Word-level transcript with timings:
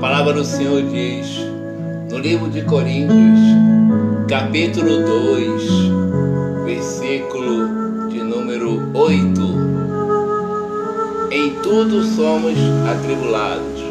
palavra 0.00 0.32
do 0.32 0.44
Senhor 0.44 0.82
diz, 0.84 1.28
no 2.10 2.18
livro 2.18 2.48
de 2.48 2.62
Coríntios, 2.62 3.38
capítulo 4.28 5.04
2, 5.04 5.62
versículo 6.64 8.08
de 8.08 8.22
número 8.22 8.80
8. 8.94 9.40
Em 11.30 11.50
tudo 11.62 12.02
somos 12.02 12.54
atribulados, 12.90 13.84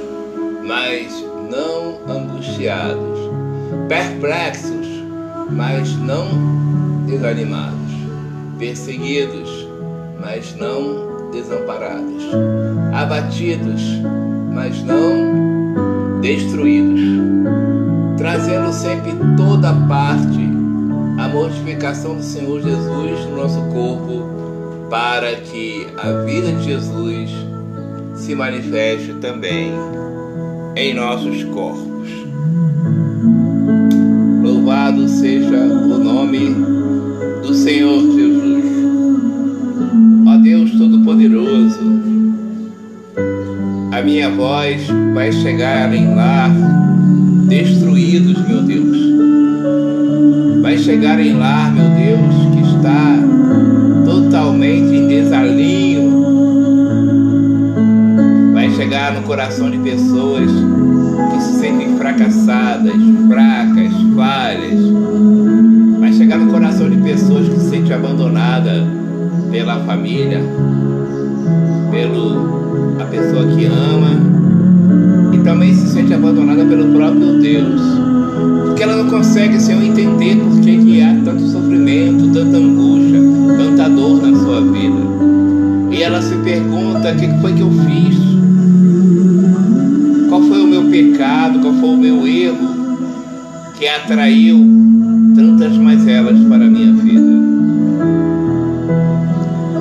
mas 0.65 1.23
não 1.47 1.99
angustiados, 2.11 3.19
perplexos, 3.87 4.87
mas 5.51 5.95
não 5.95 7.05
desanimados, 7.05 7.93
perseguidos, 8.57 9.67
mas 10.19 10.55
não 10.55 11.29
desamparados, 11.31 12.23
abatidos, 12.95 13.83
mas 14.51 14.81
não 14.81 15.58
destruídos, 16.21 17.01
trazendo 18.17 18.71
sempre 18.73 19.11
toda 19.37 19.73
parte 19.87 20.49
a 21.17 21.27
mortificação 21.27 22.15
do 22.15 22.23
Senhor 22.23 22.61
Jesus 22.61 23.25
no 23.29 23.35
nosso 23.35 23.61
corpo, 23.73 24.87
para 24.89 25.35
que 25.35 25.87
a 25.97 26.23
vida 26.23 26.51
de 26.53 26.63
Jesus 26.63 27.29
se 28.15 28.35
manifeste 28.35 29.13
também 29.21 29.71
em 30.75 30.93
nossos 30.93 31.43
corpos. 31.45 32.09
Louvado 34.43 35.07
seja 35.07 35.57
o 35.57 35.97
nome 35.97 36.55
do 37.41 37.53
Senhor 37.53 38.01
Jesus. 38.01 38.63
Ó 40.27 40.37
Deus 40.37 40.71
Todo-Poderoso, 40.71 41.79
a 43.91 44.01
minha 44.01 44.29
voz 44.29 44.87
vai 45.19 45.33
chegar 45.33 45.93
em 45.93 46.15
lar 46.15 46.49
destruídos, 47.49 48.41
meu 48.47 48.61
Deus. 48.61 48.97
Vai 50.61 50.77
chegar 50.77 51.19
em 51.19 51.33
lar, 51.33 51.73
meu 51.73 51.89
Deus, 51.89 52.35
que 52.53 52.61
está 52.61 53.17
totalmente 54.05 54.95
em 54.95 55.09
desalinho. 55.09 56.23
Vai 58.53 58.69
chegar 58.71 59.13
no 59.13 59.23
coração 59.23 59.69
de 59.69 59.79
pessoas 59.79 60.49
que 61.33 61.41
se 61.41 61.59
sentem 61.59 61.97
fracassadas, 61.97 62.95
fracas, 63.27 63.91
falhas. 64.15 64.79
Vai 65.99 66.13
chegar 66.13 66.37
no 66.37 66.49
coração 66.49 66.89
de 66.89 66.95
pessoas 66.95 67.49
que 67.49 67.59
se 67.59 67.69
sentem 67.71 67.91
abandonadas 67.91 68.87
pela 69.51 69.81
família, 69.81 70.39
pelo 71.91 73.01
a 73.01 73.03
pessoa 73.03 73.47
que 73.47 73.65
ama 73.65 74.28
também 75.49 75.73
se 75.73 75.87
sente 75.87 76.13
abandonada 76.13 76.63
pelo 76.63 76.93
próprio 76.93 77.41
Deus. 77.41 77.81
Porque 78.67 78.83
ela 78.83 78.97
não 78.97 79.09
consegue, 79.09 79.59
Senhor, 79.59 79.81
entender 79.81 80.35
por 80.35 80.61
que, 80.61 80.77
que 80.77 81.01
há 81.01 81.19
tanto 81.25 81.41
sofrimento, 81.47 82.31
tanta 82.31 82.55
angústia, 82.55 83.19
tanta 83.57 83.89
dor 83.89 84.21
na 84.21 84.37
sua 84.37 84.61
vida. 84.61 85.01
E 85.89 86.03
ela 86.03 86.21
se 86.21 86.35
pergunta: 86.35 87.11
o 87.11 87.15
que 87.15 87.41
foi 87.41 87.53
que 87.53 87.61
eu 87.61 87.71
fiz? 87.71 88.15
Qual 90.29 90.43
foi 90.43 90.61
o 90.61 90.67
meu 90.67 90.83
pecado? 90.83 91.59
Qual 91.61 91.73
foi 91.73 91.89
o 91.89 91.97
meu 91.97 92.27
erro 92.27 92.69
que 93.79 93.87
atraiu 93.87 94.63
tantas 95.35 95.75
mazelas 95.77 96.37
para 96.47 96.63
a 96.63 96.69
minha 96.69 96.93
vida? 96.93 97.39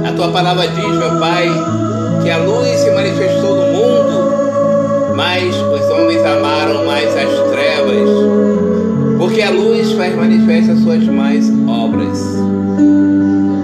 A 0.08 0.12
tua 0.14 0.28
palavra 0.28 0.66
diz, 0.66 0.96
meu 0.96 1.20
Pai, 1.20 1.46
que 2.22 2.30
a 2.30 2.38
luz 2.38 2.68
se 2.68 2.90
manifestou 2.90 3.54
no 3.54 3.66
mundo, 3.74 4.17
mas 5.18 5.52
os 5.52 5.90
homens 5.90 6.24
amaram 6.24 6.86
mais 6.86 7.08
as 7.08 7.50
trevas, 7.50 8.08
porque 9.18 9.42
a 9.42 9.50
luz 9.50 9.90
faz 9.94 10.14
manifesta 10.14 10.74
as 10.74 10.78
suas 10.78 11.02
mais 11.08 11.52
obras. 11.66 12.20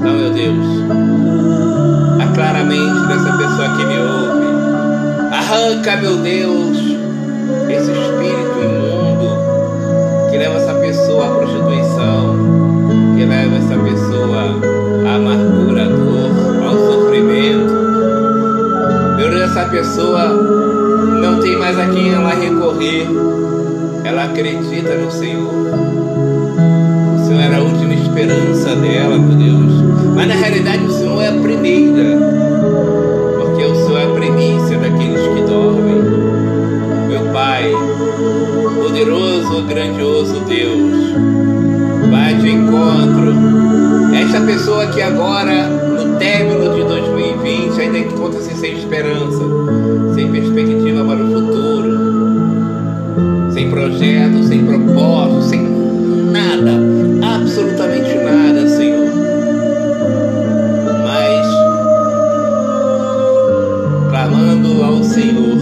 Então, 0.00 0.14
meu 0.14 0.30
Deus, 0.32 0.66
a 2.20 2.64
mente 2.64 3.06
dessa 3.06 3.36
pessoa 3.38 3.68
que 3.76 3.84
me 3.84 3.98
ouve. 4.00 4.46
Arranca, 5.32 5.96
meu 5.98 6.16
Deus, 6.16 6.76
esse 7.68 7.92
espírito 7.92 8.58
imundo 8.60 10.32
que 10.32 10.36
leva 10.36 10.56
essa 10.56 10.74
pessoa 10.74 11.24
à 11.24 11.36
prostituição, 11.36 12.36
que 13.14 13.24
leva 13.24 13.54
essa 13.58 13.76
pessoa 13.78 14.40
à 15.08 15.14
amargura, 15.14 15.82
à 15.82 15.86
dor, 15.86 16.64
ao 16.66 16.76
sofrimento. 16.78 17.72
Meu 19.18 19.30
Deus, 19.30 19.42
essa 19.42 19.66
pessoa 19.66 20.53
recorrer. 22.64 23.06
Ela 24.04 24.24
acredita 24.24 24.94
no 24.96 25.10
Senhor. 25.10 25.52
O 27.14 27.26
Senhor 27.26 27.40
era 27.40 27.58
a 27.58 27.62
última 27.62 27.94
esperança 27.94 28.74
dela, 28.76 29.18
meu 29.18 29.36
Deus. 29.36 29.72
Mas 30.14 30.28
na 30.28 30.34
realidade 30.34 30.84
o 30.84 30.92
Senhor 30.92 31.22
é 31.22 31.28
a 31.28 31.32
primeira. 31.32 32.18
Porque 33.38 33.64
o 33.64 33.74
Senhor 33.74 33.98
é 33.98 34.04
a 34.04 34.14
primícia 34.14 34.78
daqueles 34.78 35.20
que 35.20 35.42
dormem. 35.42 36.02
Meu 37.08 37.32
Pai, 37.32 37.70
poderoso, 38.82 39.62
grandioso 39.64 40.40
Deus, 40.46 41.12
vai 42.10 42.34
de 42.34 42.50
encontro. 42.50 43.34
Esta 44.14 44.40
pessoa 44.40 44.86
que 44.86 45.02
agora, 45.02 45.68
no 45.68 46.18
término 46.18 46.74
de 46.74 46.82
2020, 46.84 47.80
ainda 47.80 47.98
encontra-se 47.98 48.54
sem 48.54 48.78
esperança, 48.78 49.42
sem 50.14 50.30
perspectiva 50.30 50.93
projeto, 53.94 54.42
sem 54.44 54.64
propósito, 54.64 55.42
sem 55.42 55.62
nada, 56.32 56.72
absolutamente 57.34 58.14
nada, 58.16 58.68
Senhor. 58.68 59.06
Mas 61.04 61.46
clamando 64.10 64.82
ao 64.82 65.04
Senhor 65.04 65.58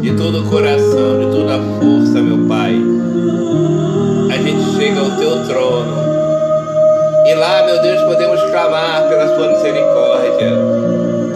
de 0.00 0.12
todo 0.12 0.42
o 0.42 0.44
coração, 0.44 1.18
de 1.18 1.26
toda 1.32 1.56
a 1.56 1.80
força, 1.80 2.22
meu 2.22 2.46
Pai, 2.46 2.80
a 4.30 4.36
gente 4.40 4.76
chega 4.76 5.00
ao 5.00 5.10
teu 5.12 5.44
trono. 5.44 5.98
E 7.26 7.34
lá, 7.34 7.66
meu 7.66 7.82
Deus, 7.82 8.00
podemos 8.02 8.40
clamar 8.44 9.08
pela 9.08 9.34
sua 9.34 9.48
misericórdia. 9.48 10.52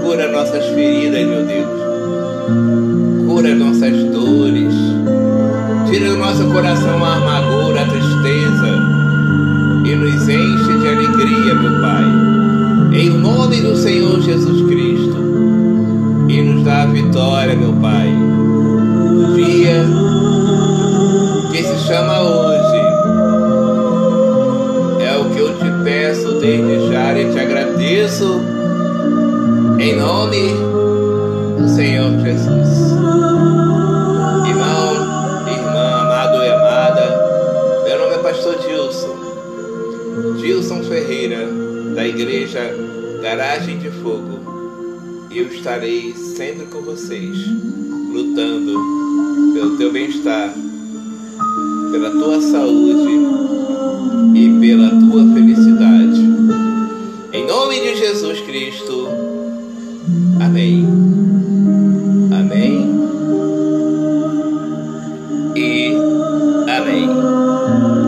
Cura 0.02 0.28
nossas 0.28 0.64
feridas, 0.66 1.26
meu 1.26 1.44
Deus. 1.44 1.66
Cura 3.26 3.54
nossas 3.54 4.04
dores. 4.04 4.51
Coração 6.52 7.02
a 7.02 7.16
amargura, 7.16 7.80
a 7.80 7.86
tristeza. 7.86 8.68
E 9.86 9.94
nos 9.94 10.28
enche 10.28 10.78
de 10.78 10.86
alegria, 10.86 11.54
meu 11.54 11.80
Pai. 11.80 12.04
Em 12.92 13.08
nome 13.08 13.62
do 13.62 13.74
Senhor 13.74 14.20
Jesus 14.20 14.68
Cristo. 14.68 15.16
E 16.28 16.42
nos 16.42 16.62
dá 16.62 16.82
a 16.82 16.86
vitória, 16.86 17.56
meu 17.56 17.72
Pai. 17.72 18.06
No 18.10 19.34
dia 19.34 19.86
que 21.50 21.62
se 21.62 21.86
chama 21.86 22.20
hoje. 22.20 22.80
É 25.00 25.16
o 25.18 25.30
que 25.30 25.38
eu 25.38 25.54
te 25.58 25.84
peço 25.84 26.32
desde 26.38 26.92
já 26.92 27.18
e 27.18 27.32
te 27.32 27.40
agradeço. 27.40 28.40
Em 29.78 29.96
nome 29.96 30.54
do 31.58 31.66
Senhor 31.66 32.10
Jesus. 32.20 33.51
Igreja 42.42 42.74
Garagem 43.22 43.78
de 43.78 43.88
Fogo. 43.88 45.28
Eu 45.30 45.46
estarei 45.46 46.12
sempre 46.12 46.66
com 46.66 46.82
vocês, 46.82 47.38
lutando 48.12 48.80
pelo 49.54 49.76
teu 49.76 49.92
bem-estar, 49.92 50.52
pela 51.92 52.10
tua 52.10 52.40
saúde 52.40 53.12
e 54.34 54.58
pela 54.58 54.90
tua 54.90 55.32
felicidade. 55.32 56.20
Em 57.32 57.46
nome 57.46 57.80
de 57.80 57.94
Jesus 57.94 58.40
Cristo. 58.40 59.06